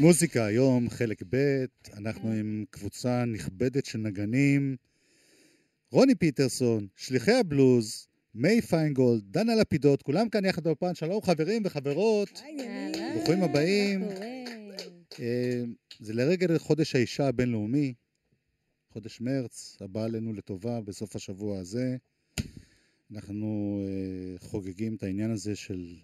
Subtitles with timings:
[0.00, 4.76] מוזיקה היום, חלק ב', אנחנו עם קבוצה נכבדת של נגנים.
[5.90, 10.94] רוני פיטרסון, שליחי הבלוז, מיי פיינגולד, דנה לפידות, כולם כאן יחד באופן.
[10.94, 12.42] שלום חברים וחברות,
[13.14, 14.02] ברוכים הבאים.
[15.20, 15.62] אה,
[16.00, 17.94] זה לרגל חודש האישה הבינלאומי,
[18.92, 21.96] חודש מרץ, הבא עלינו לטובה בסוף השבוע הזה.
[23.12, 25.96] אנחנו אה, חוגגים את העניין הזה של...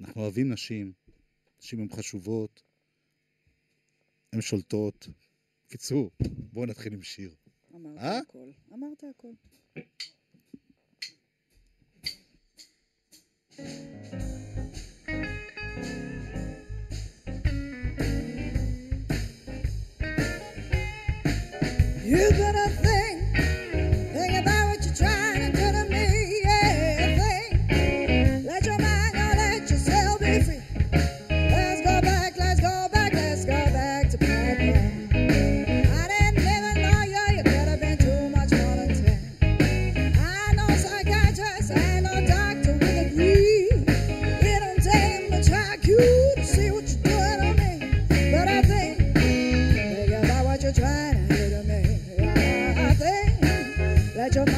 [0.00, 0.92] אנחנו אוהבים נשים,
[1.60, 2.65] נשים הן חשובות,
[4.32, 5.08] הן שולטות.
[5.68, 6.10] קיצור,
[6.52, 7.34] בואו נתחיל עם שיר.
[7.74, 8.18] אמרת אה?
[8.18, 8.50] הכל.
[8.72, 9.32] אמרת הכל.
[22.06, 22.30] You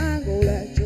[0.08, 0.77] I'm gonna let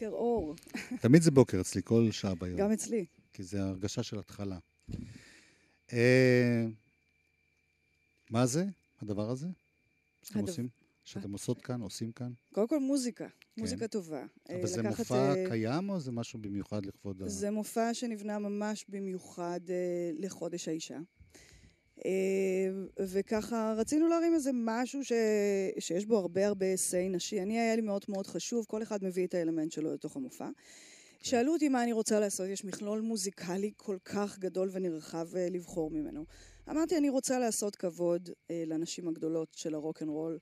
[0.00, 0.54] בוקר אור,
[1.00, 2.58] תמיד זה בוקר אצלי, כל שעה ביום.
[2.58, 3.06] גם אצלי.
[3.32, 4.58] כי זה הרגשה של התחלה.
[5.92, 6.66] אה,
[8.30, 8.64] מה זה,
[9.02, 9.46] הדבר הזה?
[10.22, 10.68] שאתם עושים?
[11.04, 12.32] שאתם עושות כאן, עושים כאן?
[12.52, 13.26] קודם כל מוזיקה,
[13.56, 14.24] מוזיקה טובה.
[14.48, 17.28] אבל אה, זה מופע אה, קיים או זה משהו במיוחד לכבוד ה...
[17.28, 19.60] זה מופע שנבנה ממש במיוחד
[20.18, 20.98] לחודש האישה.
[22.04, 25.12] אה, וככה רצינו להרים איזה משהו ש...
[25.78, 27.40] שיש בו הרבה הרבה say נשי.
[27.40, 30.48] אני, היה לי מאוד מאוד חשוב, כל אחד מביא את האלמנט שלו לתוך המופע.
[31.22, 35.90] שאלו אותי מה אני רוצה לעשות, יש מכלול מוזיקלי כל כך גדול ונרחב אה, לבחור
[35.90, 36.24] ממנו.
[36.70, 40.38] אמרתי, אני רוצה לעשות כבוד אה, לנשים הגדולות של ה rock and roll,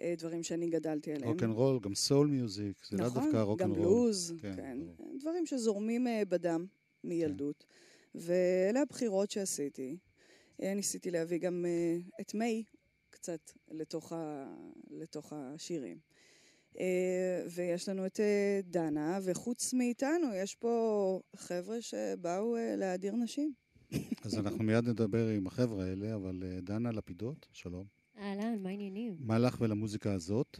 [0.00, 1.32] אה, דברים שאני גדלתי עליהם.
[1.32, 3.78] רוקנרול, גם soul music, זה נכון, דווקא גם רוקנרול.
[3.78, 4.78] בלוז, כן, כן.
[5.20, 6.66] דברים שזורמים בדם
[7.04, 7.64] מילדות.
[8.14, 9.96] ואלה הבחירות שעשיתי.
[10.62, 12.64] אה, ניסיתי להביא גם אה, את מיי
[13.10, 14.46] קצת לתוך, ה...
[14.90, 15.98] לתוך השירים.
[16.78, 18.20] אה, ויש לנו את
[18.64, 23.52] דנה, וחוץ מאיתנו יש פה חבר'ה שבאו להדיר נשים.
[24.24, 27.84] אז אנחנו מיד נדבר עם החבר'ה האלה, אבל דנה לפידות, שלום.
[28.18, 29.16] אהלן, מה העניינים?
[29.18, 30.58] מה לך ולמוזיקה הזאת?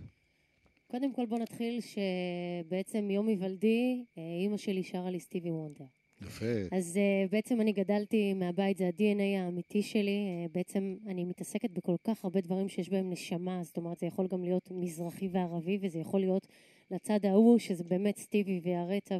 [0.86, 5.84] קודם כל בוא נתחיל שבעצם מיום היוולדי, אימא שלי שרה לי סטיבי וונדר.
[6.22, 6.46] יפה.
[6.72, 10.18] אז אה, בעצם אני גדלתי מהבית, זה ה-DNA האמיתי שלי.
[10.26, 14.26] אה, בעצם אני מתעסקת בכל כך הרבה דברים שיש בהם נשמה, זאת אומרת, זה יכול
[14.26, 16.46] גם להיות מזרחי וערבי, וזה יכול להיות
[16.90, 19.18] לצד ההוא, שזה באמת סטיבי וארטה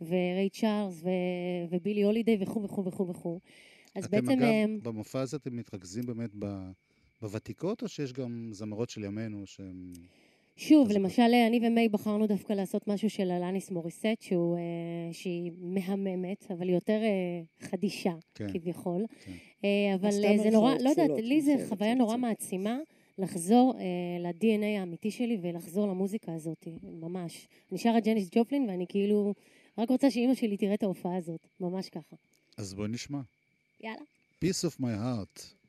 [0.00, 1.08] וריי צ'ארלס ו-
[1.70, 3.38] ובילי הולידיי וכו' וכו' וכו' וכו'.
[3.94, 4.32] אז אתם בעצם...
[4.32, 6.70] אגב, אה, במופע הזה אתם מתרכזים באמת ב...
[7.22, 9.92] בוותיקות, או שיש גם זמרות של ימינו שהן...
[10.56, 14.62] שוב, למשל, אני ומיי בחרנו דווקא לעשות משהו של אלניס מוריסט, שהוא, אה,
[15.12, 18.46] שהיא מהממת, אבל היא יותר אה, חדישה, כן.
[18.52, 19.04] כביכול.
[19.24, 19.32] כן.
[19.64, 22.16] אה, אבל אה, זה נורא, לא יודעת, לי זה חוויה נורא.
[22.16, 22.78] מעצימה
[23.18, 23.84] לחזור אה,
[24.20, 27.48] ל-DNA האמיתי שלי ולחזור למוזיקה הזאת, ממש.
[27.72, 29.34] אני שרה ג'ניס ג'ופלין ואני כאילו
[29.78, 32.16] רק רוצה שאימא שלי תראה את ההופעה הזאת, ממש ככה.
[32.56, 33.20] אז בואי נשמע.
[33.80, 33.98] יאללה.
[34.44, 35.63] Peace of my heart.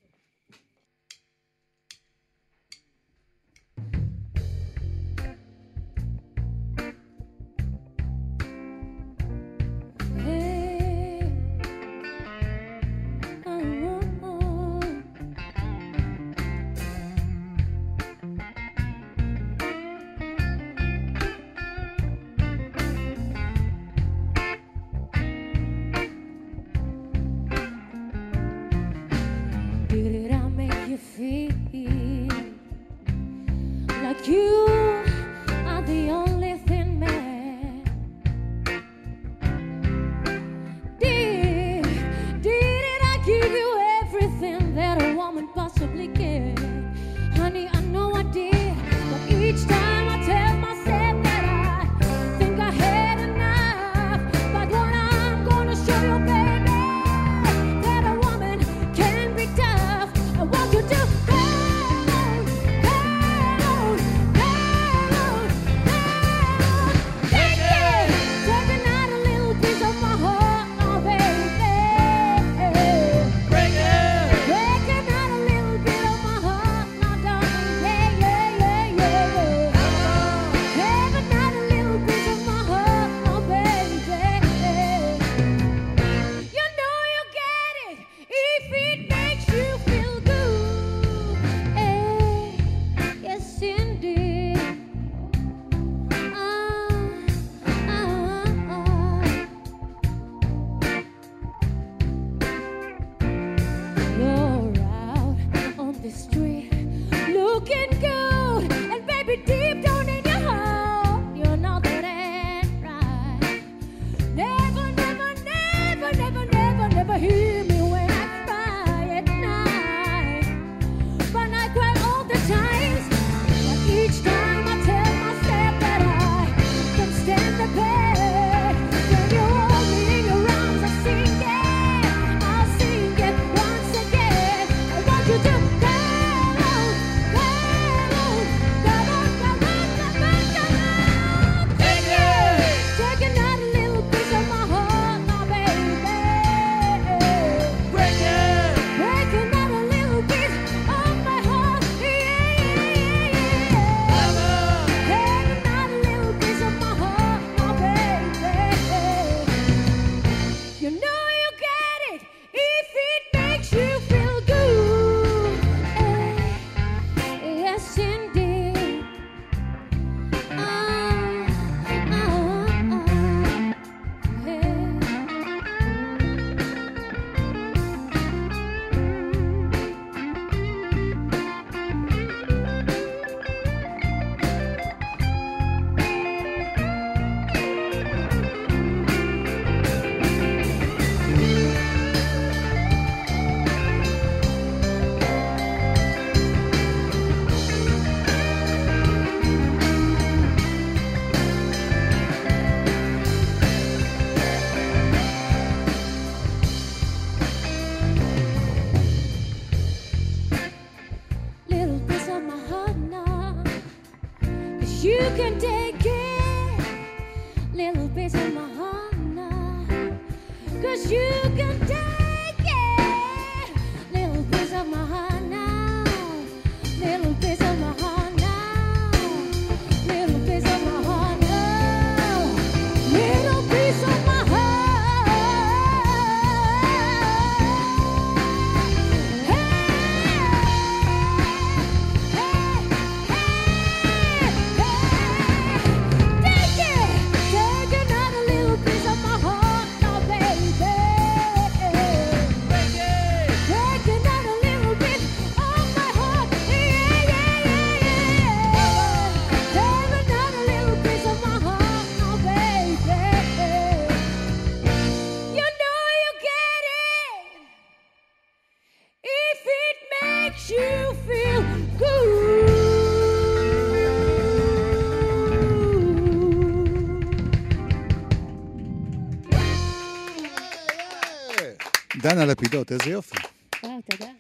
[282.26, 283.38] דנה לפידות, איזה יופי.
[283.84, 284.32] וואו, תודה.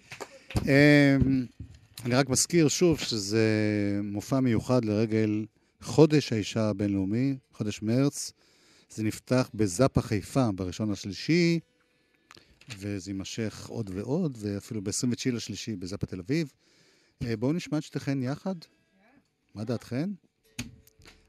[0.56, 1.46] אמ,
[2.06, 3.46] אני רק מזכיר שוב שזה
[4.04, 5.46] מופע מיוחד לרגל
[5.82, 8.32] חודש האישה הבינלאומי, חודש מרץ.
[8.90, 11.60] זה נפתח בזאפה חיפה בראשון לשלישי,
[12.78, 16.52] וזה יימשך עוד ועוד, ואפילו ב-29 לשלישי בזאפה תל אביב.
[17.24, 18.56] אה, בואו נשמע את שתיכן יחד.
[19.56, 20.10] מה דעתכן?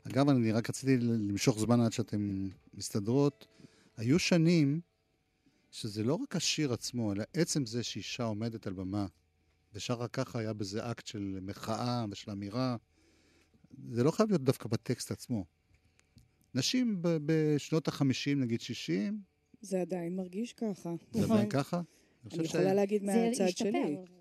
[0.05, 3.47] אגב, אני רק רציתי למשוך זמן עד שאתן מסתדרות.
[3.97, 4.81] היו שנים
[5.71, 9.07] שזה לא רק השיר עצמו, אלא עצם זה שאישה עומדת על במה
[9.75, 12.77] ושרה ככה, היה בזה אקט של מחאה ושל אמירה.
[13.89, 15.45] זה לא חייב להיות דווקא בטקסט עצמו.
[16.55, 19.21] נשים ב- בשנות ה-50, נגיד 60,
[19.61, 20.95] זה עדיין מרגיש ככה.
[21.13, 21.81] זה עדיין ככה.
[22.33, 24.16] אני יכולה להגיד זה מהצד השתפר.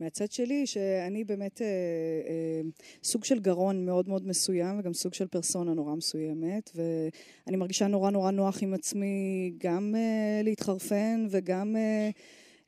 [0.00, 2.60] מהצד שלי, שאני באמת אה, אה,
[3.04, 8.10] סוג של גרון מאוד מאוד מסוים, וגם סוג של פרסונה נורא מסוימת, ואני מרגישה נורא
[8.10, 12.10] נורא נוח עם עצמי גם אה, להתחרפן וגם אה,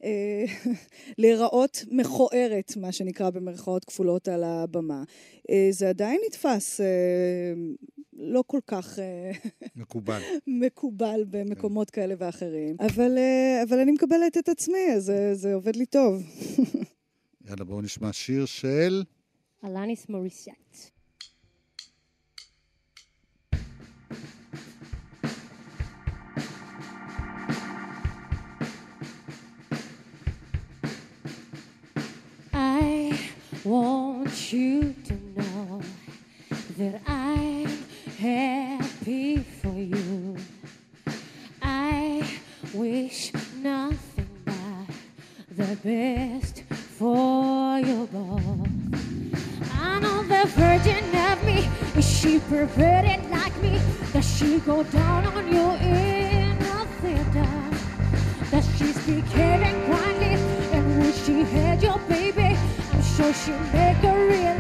[0.05, 0.45] אה,
[1.19, 5.05] להיראות מכוערת, מה שנקרא במרכאות כפולות על הבמה.
[5.51, 6.87] אה, זה עדיין נתפס אה,
[8.13, 8.99] לא כל כך...
[9.77, 10.21] מקובל.
[10.47, 12.77] מקובל במקומות כאלה ואחרים.
[12.81, 13.19] אבל,
[13.69, 16.23] אבל אני מקבלת את עצמי, זה, זה עובד לי טוב.
[17.48, 19.04] יאללה, בואו נשמע שיר של...
[19.66, 20.50] אלניס מוריסט.
[32.54, 33.18] I
[33.64, 35.82] want you to know
[36.78, 37.70] that I'm
[38.20, 40.36] happy for you.
[41.62, 42.28] I
[42.74, 44.88] wish nothing but
[45.60, 46.64] the best
[46.98, 47.37] for
[47.79, 48.07] I know
[50.25, 51.69] the virgin of me.
[51.97, 53.81] Is she perverted like me?
[54.13, 57.49] Does she go down on you in a theater?
[58.51, 60.35] Does she speak hearing quietly?
[60.73, 62.59] And would she had your baby?
[62.93, 64.58] I'm sure she'd make a really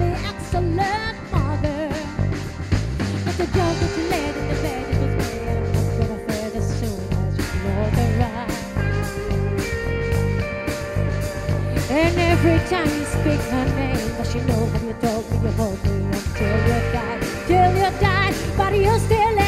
[12.38, 15.84] every time you speak her name, does she know how you told me you hold
[15.84, 19.47] me until you died, till you died, but you're still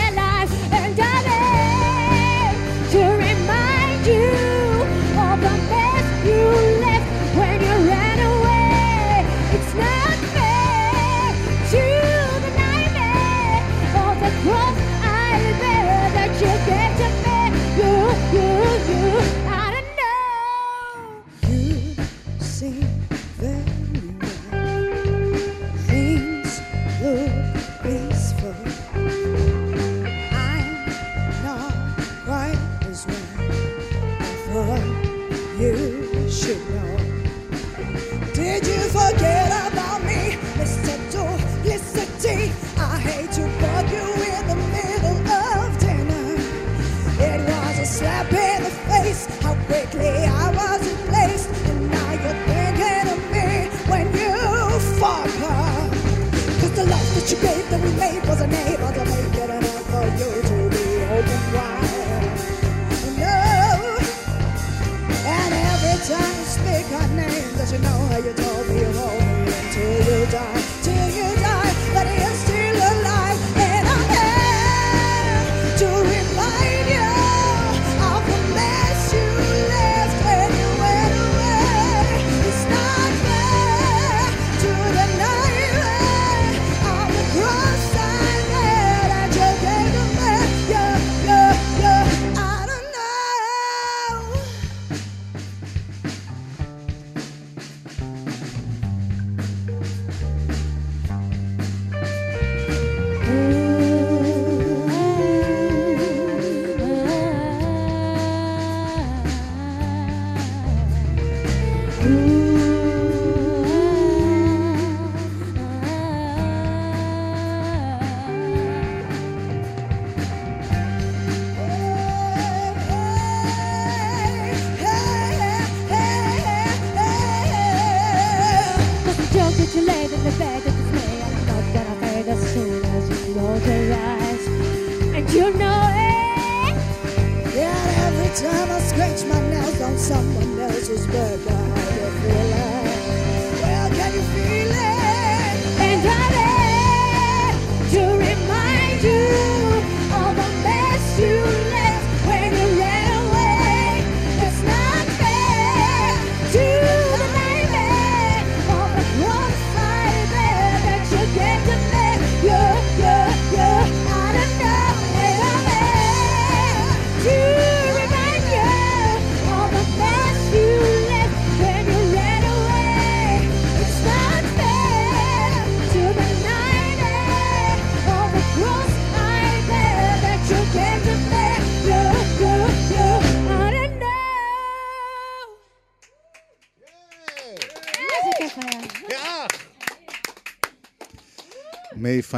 [68.24, 68.49] you do.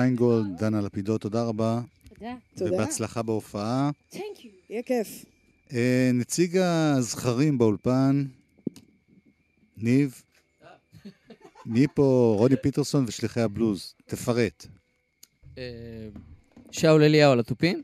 [0.03, 2.35] פיינגולד, דנה לפידות, תודה רבה, תודה.
[2.57, 2.75] תודה.
[2.75, 3.91] ובהצלחה בהופעה.
[4.13, 4.47] Thank you.
[4.71, 5.25] יהיה כיף.
[5.73, 8.25] אה, נציג הזכרים באולפן,
[9.77, 10.23] ניב,
[11.67, 12.35] מי פה?
[12.39, 13.95] רוני פיטרסון ושליחי הבלוז.
[14.07, 14.67] תפרט.
[15.59, 15.63] אה,
[16.71, 17.83] שאול אליהו על התופים,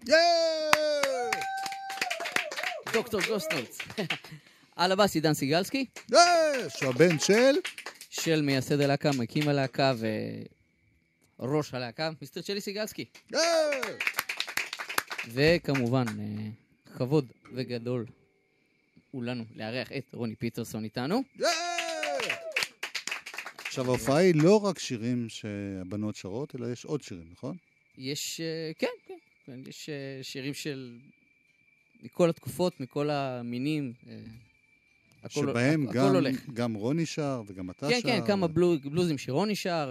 [2.92, 3.78] דוקטור גוסטנולץ.
[4.76, 5.86] על הבאס עידן סיגלסקי,
[6.68, 7.54] שהוא הבן של?
[8.10, 9.92] של מייסד הלהקה, מקים הלהקה
[11.40, 13.04] וראש הלהקה, מיסטר צ'לי סיגלסקי.
[15.28, 16.48] וכמובן, אה,
[16.96, 18.06] כבוד וגדול
[19.10, 21.22] הוא לנו לארח את רוני פיטרסון איתנו.
[23.66, 27.56] עכשיו, ההופעה היא לא רק שירים שהבנות שרות, אלא יש עוד שירים, נכון?
[27.98, 29.14] יש, אה, כן, כן,
[29.46, 30.98] כן, יש אה, שירים של...
[32.02, 33.92] מכל התקופות, מכל המינים.
[35.22, 36.48] הכל- שבהם הכ- גם, הכל הולך.
[36.54, 38.08] גם רוני שר וגם אתה כן, שר.
[38.08, 39.90] כן, כמה בלוז, בלוזים שרוני שר,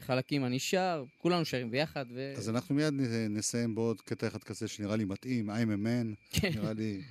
[0.00, 2.32] חלקים אני שר, כולנו שרים ביחד, ו...
[2.36, 2.94] אז אנחנו מיד
[3.30, 6.50] נסיים בעוד קטע אחד כזה שנראה לי מתאים, I'm a man, כן.
[6.54, 7.02] נראה לי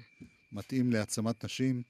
[0.52, 1.82] מתאים להעצמת נשים.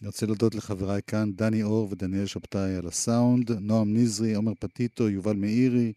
[0.00, 5.08] אני רוצה להודות לחבריי כאן, דני אור ודניאל שבתאי על הסאונד, נועם נזרי, עומר פטיטו,
[5.10, 5.92] יובל מאירי,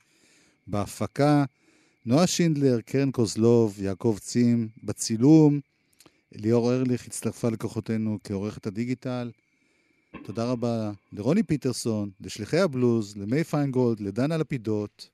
[0.68, 1.46] בהפקה,
[2.06, 5.60] נועה שינדלר, קרן קוזלוב, יעקב צים, בצילום,
[6.32, 9.32] ליאור ארליך הצטרפה לכוחותינו כעורכת הדיגיטל.
[10.24, 15.10] תודה רבה לרוני פיטרסון, לשליחי הבלוז, למי פיינגולד, לדנה לפידות.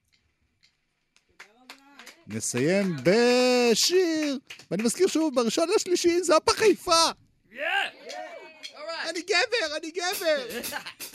[2.28, 4.38] נסיים בשיר,
[4.72, 7.12] ואני מזכיר שוב, בראשון לשלישי, זאפה חיפה!
[9.10, 10.60] אני גבר, אני גבר!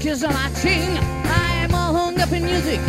[0.00, 0.96] Whiskers on my chin.
[1.26, 2.80] I am all hung up in music,